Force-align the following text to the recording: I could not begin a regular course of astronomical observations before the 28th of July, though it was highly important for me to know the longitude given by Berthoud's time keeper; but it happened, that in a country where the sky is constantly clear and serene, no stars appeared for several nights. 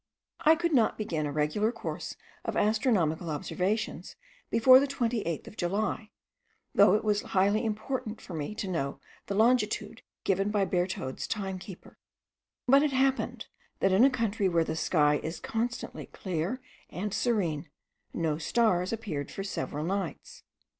I 0.39 0.55
could 0.55 0.73
not 0.73 0.97
begin 0.97 1.27
a 1.27 1.31
regular 1.31 1.71
course 1.71 2.15
of 2.43 2.55
astronomical 2.57 3.29
observations 3.29 4.15
before 4.49 4.79
the 4.79 4.87
28th 4.87 5.45
of 5.45 5.55
July, 5.57 6.09
though 6.73 6.95
it 6.95 7.03
was 7.03 7.21
highly 7.21 7.63
important 7.63 8.19
for 8.19 8.33
me 8.33 8.55
to 8.55 8.67
know 8.67 8.99
the 9.27 9.35
longitude 9.35 10.01
given 10.23 10.49
by 10.49 10.65
Berthoud's 10.65 11.27
time 11.27 11.59
keeper; 11.59 11.99
but 12.65 12.81
it 12.81 12.93
happened, 12.93 13.45
that 13.79 13.91
in 13.91 14.03
a 14.03 14.09
country 14.09 14.49
where 14.49 14.63
the 14.63 14.75
sky 14.75 15.19
is 15.21 15.39
constantly 15.39 16.07
clear 16.07 16.59
and 16.89 17.13
serene, 17.13 17.69
no 18.11 18.39
stars 18.39 18.91
appeared 18.91 19.29
for 19.29 19.43
several 19.43 19.85
nights. 19.85 20.41